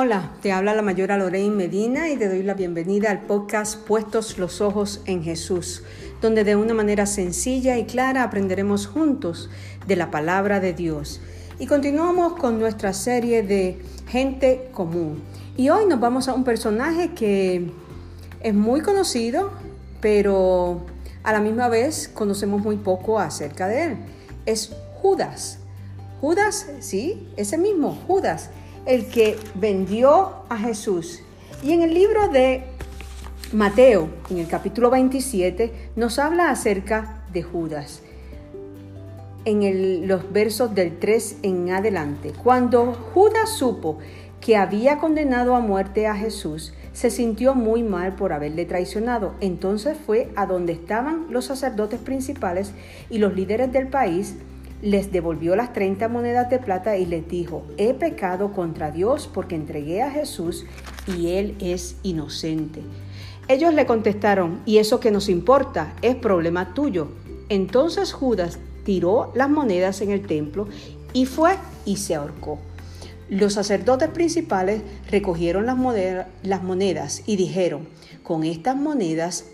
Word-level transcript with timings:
Hola, 0.00 0.30
te 0.42 0.52
habla 0.52 0.74
la 0.74 0.82
mayora 0.82 1.18
Lorraine 1.18 1.56
Medina 1.56 2.08
y 2.08 2.16
te 2.16 2.28
doy 2.28 2.44
la 2.44 2.54
bienvenida 2.54 3.10
al 3.10 3.22
podcast 3.22 3.84
Puestos 3.84 4.38
los 4.38 4.60
Ojos 4.60 5.02
en 5.06 5.24
Jesús, 5.24 5.82
donde 6.22 6.44
de 6.44 6.54
una 6.54 6.72
manera 6.72 7.04
sencilla 7.04 7.76
y 7.78 7.84
clara 7.84 8.22
aprenderemos 8.22 8.86
juntos 8.86 9.50
de 9.88 9.96
la 9.96 10.12
palabra 10.12 10.60
de 10.60 10.72
Dios. 10.72 11.20
Y 11.58 11.66
continuamos 11.66 12.34
con 12.34 12.60
nuestra 12.60 12.92
serie 12.92 13.42
de 13.42 13.82
gente 14.06 14.70
común. 14.72 15.20
Y 15.56 15.68
hoy 15.70 15.86
nos 15.86 15.98
vamos 15.98 16.28
a 16.28 16.34
un 16.34 16.44
personaje 16.44 17.12
que 17.14 17.68
es 18.40 18.54
muy 18.54 18.82
conocido, 18.82 19.50
pero 20.00 20.82
a 21.24 21.32
la 21.32 21.40
misma 21.40 21.68
vez 21.68 22.06
conocemos 22.06 22.62
muy 22.62 22.76
poco 22.76 23.18
acerca 23.18 23.66
de 23.66 23.82
él. 23.82 23.96
Es 24.46 24.70
Judas. 25.02 25.58
Judas, 26.20 26.68
sí, 26.78 27.28
ese 27.36 27.58
mismo, 27.58 27.98
Judas, 28.06 28.50
el 28.88 29.06
que 29.06 29.36
vendió 29.54 30.32
a 30.48 30.56
Jesús. 30.56 31.20
Y 31.62 31.72
en 31.72 31.82
el 31.82 31.92
libro 31.92 32.28
de 32.28 32.64
Mateo, 33.52 34.08
en 34.30 34.38
el 34.38 34.48
capítulo 34.48 34.88
27, 34.90 35.90
nos 35.94 36.18
habla 36.18 36.50
acerca 36.50 37.22
de 37.30 37.42
Judas. 37.42 38.02
En 39.44 40.08
los 40.08 40.32
versos 40.32 40.74
del 40.74 40.98
3 40.98 41.36
en 41.42 41.70
adelante. 41.70 42.32
Cuando 42.42 42.94
Judas 42.94 43.50
supo 43.50 43.98
que 44.40 44.56
había 44.56 44.98
condenado 44.98 45.54
a 45.54 45.60
muerte 45.60 46.06
a 46.06 46.14
Jesús, 46.14 46.72
se 46.94 47.10
sintió 47.10 47.54
muy 47.54 47.82
mal 47.82 48.14
por 48.14 48.32
haberle 48.32 48.64
traicionado. 48.64 49.34
Entonces 49.40 49.98
fue 50.04 50.30
a 50.34 50.46
donde 50.46 50.72
estaban 50.72 51.26
los 51.28 51.44
sacerdotes 51.44 52.00
principales 52.00 52.72
y 53.10 53.18
los 53.18 53.34
líderes 53.34 53.70
del 53.70 53.88
país, 53.88 54.36
les 54.82 55.10
devolvió 55.10 55.56
las 55.56 55.72
30 55.72 56.08
monedas 56.08 56.50
de 56.50 56.58
plata 56.58 56.96
y 56.96 57.06
les 57.06 57.28
dijo, 57.28 57.64
he 57.76 57.94
pecado 57.94 58.52
contra 58.52 58.90
Dios 58.90 59.28
porque 59.32 59.56
entregué 59.56 60.02
a 60.02 60.10
Jesús 60.10 60.66
y 61.06 61.28
él 61.32 61.56
es 61.60 61.96
inocente. 62.02 62.82
Ellos 63.48 63.74
le 63.74 63.86
contestaron, 63.86 64.60
¿y 64.66 64.78
eso 64.78 65.00
que 65.00 65.10
nos 65.10 65.28
importa? 65.28 65.94
Es 66.02 66.16
problema 66.16 66.74
tuyo. 66.74 67.08
Entonces 67.48 68.12
Judas 68.12 68.58
tiró 68.84 69.32
las 69.34 69.48
monedas 69.48 70.00
en 70.00 70.10
el 70.10 70.26
templo 70.26 70.68
y 71.12 71.26
fue 71.26 71.56
y 71.84 71.96
se 71.96 72.14
ahorcó. 72.14 72.58
Los 73.30 73.54
sacerdotes 73.54 74.08
principales 74.08 74.82
recogieron 75.10 75.66
las, 75.66 76.62
monedas 76.62 77.22
y 77.26 77.36
dijeron, 77.36 77.88
con 78.22 78.44
estas 78.44 78.76
monedas 78.76 79.44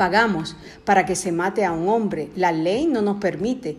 pagamos 0.00 0.56
para 0.86 1.04
que 1.04 1.14
se 1.14 1.30
mate 1.30 1.66
a 1.66 1.72
un 1.72 1.86
hombre. 1.86 2.30
La 2.34 2.52
ley 2.52 2.86
no 2.86 3.02
nos 3.02 3.18
permite 3.18 3.76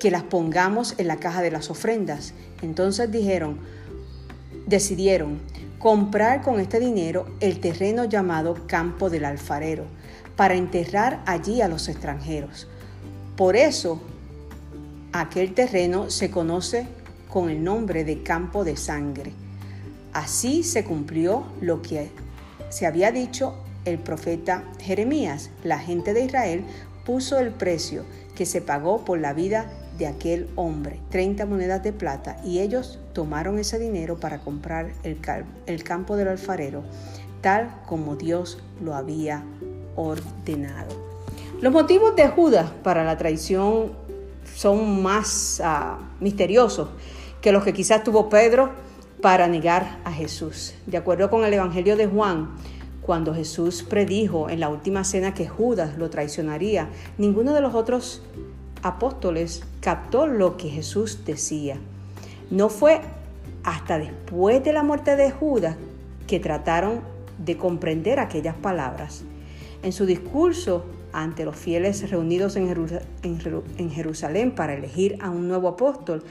que 0.00 0.10
las 0.10 0.24
pongamos 0.24 0.96
en 0.98 1.06
la 1.06 1.18
caja 1.18 1.42
de 1.42 1.52
las 1.52 1.70
ofrendas. 1.70 2.34
Entonces 2.60 3.08
dijeron, 3.12 3.60
decidieron 4.66 5.38
comprar 5.78 6.42
con 6.42 6.58
este 6.58 6.80
dinero 6.80 7.26
el 7.38 7.60
terreno 7.60 8.04
llamado 8.04 8.66
Campo 8.66 9.10
del 9.10 9.24
Alfarero 9.24 9.84
para 10.34 10.56
enterrar 10.56 11.22
allí 11.24 11.60
a 11.62 11.68
los 11.68 11.88
extranjeros. 11.88 12.66
Por 13.36 13.54
eso 13.54 14.00
aquel 15.12 15.54
terreno 15.54 16.10
se 16.10 16.32
conoce 16.32 16.88
con 17.28 17.48
el 17.48 17.62
nombre 17.62 18.02
de 18.02 18.24
campo 18.24 18.64
de 18.64 18.76
sangre. 18.76 19.30
Así 20.12 20.64
se 20.64 20.82
cumplió 20.82 21.44
lo 21.60 21.80
que 21.80 22.10
se 22.70 22.86
había 22.86 23.12
dicho 23.12 23.54
el 23.88 23.98
profeta 23.98 24.64
Jeremías. 24.80 25.50
La 25.64 25.78
gente 25.78 26.14
de 26.14 26.24
Israel 26.24 26.64
puso 27.04 27.38
el 27.38 27.50
precio 27.50 28.04
que 28.34 28.46
se 28.46 28.60
pagó 28.60 29.04
por 29.04 29.18
la 29.18 29.32
vida 29.32 29.70
de 29.98 30.06
aquel 30.06 30.48
hombre, 30.54 31.00
30 31.10 31.44
monedas 31.46 31.82
de 31.82 31.92
plata, 31.92 32.36
y 32.44 32.60
ellos 32.60 33.00
tomaron 33.12 33.58
ese 33.58 33.78
dinero 33.78 34.18
para 34.18 34.38
comprar 34.38 34.92
el, 35.02 35.82
campo 35.82 36.16
del 36.16 36.28
alfarero, 36.28 36.84
tal 37.40 37.82
como 37.86 38.14
Dios 38.14 38.58
lo 38.80 38.94
había 38.94 39.42
ordenado. 39.96 40.94
Los 41.60 41.72
motivos 41.72 42.14
de 42.14 42.28
Judas 42.28 42.70
para 42.84 43.02
la 43.02 43.18
traición 43.18 43.92
son 44.54 45.02
más 45.02 45.60
uh, 45.64 46.00
misteriosos 46.22 46.90
que 47.40 47.50
los 47.50 47.64
que 47.64 47.72
quizás 47.72 48.04
tuvo 48.04 48.28
Pedro 48.28 48.70
para 49.20 49.48
negar 49.48 49.98
a 50.04 50.12
Jesús. 50.12 50.74
De 50.86 50.96
acuerdo 50.96 51.28
con 51.30 51.44
el 51.44 51.52
Evangelio 51.52 51.96
de 51.96 52.06
Juan, 52.06 52.50
cuando 53.08 53.34
Jesús 53.34 53.82
predijo 53.88 54.50
en 54.50 54.60
la 54.60 54.68
última 54.68 55.02
cena 55.02 55.32
que 55.32 55.48
Judas 55.48 55.96
lo 55.96 56.10
traicionaría, 56.10 56.90
ninguno 57.16 57.54
de 57.54 57.62
los 57.62 57.74
otros 57.74 58.20
apóstoles 58.82 59.62
captó 59.80 60.26
lo 60.26 60.58
que 60.58 60.68
Jesús 60.68 61.24
decía. 61.24 61.78
No 62.50 62.68
fue 62.68 63.00
hasta 63.64 63.96
después 63.96 64.62
de 64.62 64.74
la 64.74 64.82
muerte 64.82 65.16
de 65.16 65.30
Judas 65.30 65.76
que 66.26 66.38
trataron 66.38 67.00
de 67.42 67.56
comprender 67.56 68.20
aquellas 68.20 68.56
palabras. 68.56 69.24
En 69.82 69.92
su 69.94 70.04
discurso 70.04 70.84
ante 71.14 71.46
los 71.46 71.56
fieles 71.56 72.10
reunidos 72.10 72.56
en 72.56 73.90
Jerusalén 73.90 74.54
para 74.54 74.74
elegir 74.74 75.16
a 75.22 75.30
un 75.30 75.48
nuevo 75.48 75.68
apóstol, 75.68 76.24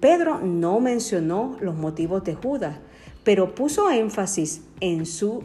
Pedro 0.00 0.40
no 0.40 0.80
mencionó 0.80 1.56
los 1.60 1.76
motivos 1.76 2.24
de 2.24 2.34
Judas, 2.34 2.78
pero 3.22 3.54
puso 3.54 3.88
énfasis 3.88 4.62
en 4.80 5.06
su, 5.06 5.44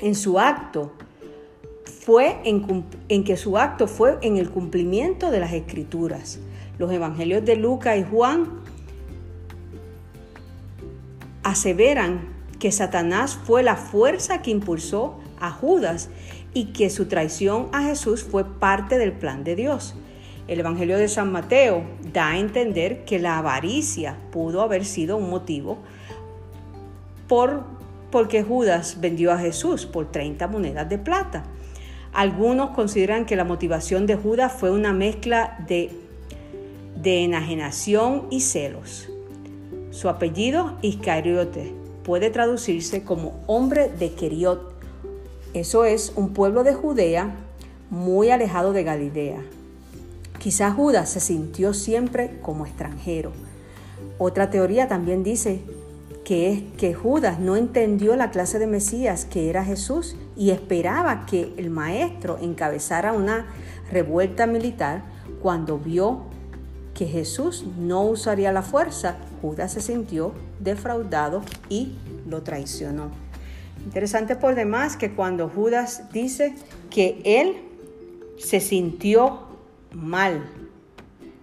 en 0.00 0.14
su 0.14 0.38
acto. 0.38 0.92
Fue 1.84 2.40
en, 2.44 3.24
que 3.24 3.36
su 3.36 3.58
acto 3.58 3.86
fue 3.86 4.18
en 4.22 4.36
el 4.36 4.50
cumplimiento 4.50 5.30
de 5.30 5.40
las 5.40 5.52
escrituras. 5.52 6.40
Los 6.78 6.90
evangelios 6.92 7.44
de 7.44 7.56
Lucas 7.56 7.98
y 7.98 8.04
Juan 8.04 8.48
aseveran 11.42 12.28
que 12.58 12.72
Satanás 12.72 13.38
fue 13.44 13.62
la 13.62 13.76
fuerza 13.76 14.42
que 14.42 14.50
impulsó 14.50 15.18
a 15.40 15.50
Judas 15.50 16.10
y 16.52 16.66
que 16.66 16.90
su 16.90 17.06
traición 17.06 17.68
a 17.72 17.82
Jesús 17.82 18.24
fue 18.24 18.44
parte 18.44 18.98
del 18.98 19.12
plan 19.12 19.44
de 19.44 19.56
Dios. 19.56 19.94
El 20.48 20.60
Evangelio 20.60 20.98
de 20.98 21.08
San 21.08 21.30
Mateo 21.30 21.84
da 22.12 22.30
a 22.30 22.38
entender 22.38 23.04
que 23.04 23.18
la 23.18 23.38
avaricia 23.38 24.16
pudo 24.32 24.62
haber 24.62 24.84
sido 24.84 25.16
un 25.16 25.30
motivo 25.30 25.78
por 27.28 27.79
porque 28.10 28.42
Judas 28.42 28.98
vendió 29.00 29.32
a 29.32 29.38
Jesús 29.38 29.86
por 29.86 30.10
30 30.10 30.48
monedas 30.48 30.88
de 30.88 30.98
plata. 30.98 31.44
Algunos 32.12 32.70
consideran 32.70 33.24
que 33.24 33.36
la 33.36 33.44
motivación 33.44 34.06
de 34.06 34.16
Judas 34.16 34.52
fue 34.52 34.70
una 34.70 34.92
mezcla 34.92 35.64
de, 35.68 35.90
de 36.96 37.24
enajenación 37.24 38.26
y 38.30 38.40
celos. 38.40 39.08
Su 39.90 40.08
apellido, 40.08 40.76
Iscariote, 40.82 41.72
puede 42.04 42.30
traducirse 42.30 43.04
como 43.04 43.40
hombre 43.46 43.88
de 43.88 44.12
Keriot. 44.12 44.74
Eso 45.54 45.84
es 45.84 46.12
un 46.16 46.32
pueblo 46.32 46.64
de 46.64 46.74
Judea 46.74 47.34
muy 47.90 48.30
alejado 48.30 48.72
de 48.72 48.84
Galilea. 48.84 49.42
Quizás 50.38 50.74
Judas 50.74 51.10
se 51.10 51.20
sintió 51.20 51.74
siempre 51.74 52.38
como 52.40 52.66
extranjero. 52.66 53.32
Otra 54.18 54.50
teoría 54.50 54.88
también 54.88 55.22
dice 55.22 55.60
que 56.24 56.52
es 56.52 56.62
que 56.76 56.94
Judas 56.94 57.40
no 57.40 57.56
entendió 57.56 58.14
la 58.16 58.30
clase 58.30 58.58
de 58.58 58.66
Mesías 58.66 59.24
que 59.24 59.50
era 59.50 59.64
Jesús 59.64 60.16
y 60.36 60.50
esperaba 60.50 61.26
que 61.26 61.52
el 61.56 61.70
maestro 61.70 62.38
encabezara 62.40 63.12
una 63.12 63.46
revuelta 63.90 64.46
militar 64.46 65.02
cuando 65.42 65.78
vio 65.78 66.24
que 66.94 67.06
Jesús 67.06 67.64
no 67.78 68.02
usaría 68.02 68.52
la 68.52 68.62
fuerza, 68.62 69.16
Judas 69.40 69.72
se 69.72 69.80
sintió 69.80 70.34
defraudado 70.58 71.42
y 71.68 71.96
lo 72.28 72.42
traicionó. 72.42 73.10
Interesante 73.84 74.36
por 74.36 74.54
demás 74.54 74.96
que 74.96 75.12
cuando 75.12 75.48
Judas 75.48 76.12
dice 76.12 76.54
que 76.90 77.20
él 77.24 77.56
se 78.38 78.60
sintió 78.60 79.40
mal. 79.92 80.44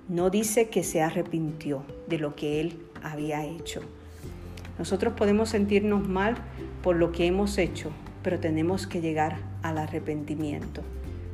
No 0.08 0.30
dice 0.30 0.70
que 0.70 0.84
se 0.84 1.02
arrepintió 1.02 1.84
de 2.08 2.20
lo 2.20 2.36
que 2.36 2.62
él 2.62 2.80
había 3.04 3.46
hecho. 3.46 3.82
Nosotros 4.80 5.14
podemos 5.14 5.50
sentirnos 5.50 6.08
mal 6.08 6.36
por 6.84 6.96
lo 6.96 7.12
que 7.12 7.26
hemos 7.26 7.58
hecho, 7.58 7.92
pero 8.24 8.40
tenemos 8.40 8.88
que 8.88 9.02
llegar 9.02 9.38
al 9.64 9.78
arrepentimiento. 9.78 10.82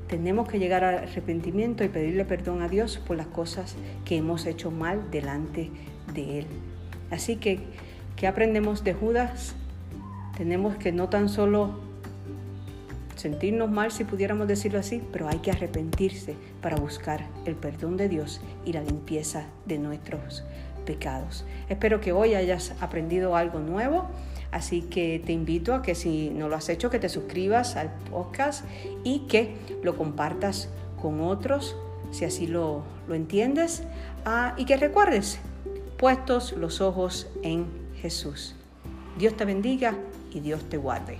Tenemos 0.07 0.47
que 0.47 0.59
llegar 0.59 0.83
al 0.83 0.99
arrepentimiento 0.99 1.83
y 1.83 1.89
pedirle 1.89 2.25
perdón 2.25 2.61
a 2.61 2.67
Dios 2.67 2.97
por 3.05 3.17
las 3.17 3.27
cosas 3.27 3.75
que 4.05 4.17
hemos 4.17 4.45
hecho 4.45 4.71
mal 4.71 5.09
delante 5.11 5.71
de 6.13 6.39
Él. 6.39 6.45
Así 7.11 7.35
que, 7.35 7.59
¿qué 8.15 8.27
aprendemos 8.27 8.83
de 8.83 8.93
Judas? 8.93 9.55
Tenemos 10.37 10.75
que 10.75 10.91
no 10.91 11.09
tan 11.09 11.29
solo 11.29 11.79
sentirnos 13.15 13.69
mal 13.69 13.91
si 13.91 14.03
pudiéramos 14.03 14.47
decirlo 14.47 14.79
así, 14.79 15.01
pero 15.11 15.27
hay 15.27 15.39
que 15.39 15.51
arrepentirse 15.51 16.35
para 16.61 16.75
buscar 16.77 17.25
el 17.45 17.55
perdón 17.55 17.97
de 17.97 18.09
Dios 18.09 18.41
y 18.65 18.73
la 18.73 18.81
limpieza 18.81 19.45
de 19.65 19.77
nuestros 19.77 20.43
pecados. 20.85 21.45
Espero 21.69 21.99
que 21.99 22.11
hoy 22.11 22.35
hayas 22.35 22.73
aprendido 22.81 23.35
algo 23.35 23.59
nuevo, 23.59 24.07
así 24.51 24.81
que 24.81 25.21
te 25.25 25.31
invito 25.31 25.73
a 25.73 25.81
que 25.81 25.95
si 25.95 26.29
no 26.29 26.49
lo 26.49 26.55
has 26.55 26.69
hecho, 26.69 26.89
que 26.89 26.99
te 26.99 27.09
suscribas 27.09 27.75
al 27.75 27.91
podcast 28.11 28.65
y 29.03 29.19
que 29.27 29.55
lo 29.81 29.97
compartas 29.97 30.69
con 31.01 31.21
otros, 31.21 31.75
si 32.11 32.25
así 32.25 32.47
lo, 32.47 32.83
lo 33.07 33.15
entiendes, 33.15 33.83
ah, 34.25 34.53
y 34.57 34.65
que 34.65 34.77
recuerdes, 34.77 35.39
puestos 35.97 36.53
los 36.53 36.81
ojos 36.81 37.27
en 37.41 37.65
Jesús. 37.95 38.55
Dios 39.17 39.35
te 39.35 39.45
bendiga 39.45 39.95
y 40.31 40.39
Dios 40.39 40.63
te 40.69 40.77
guarde. 40.77 41.17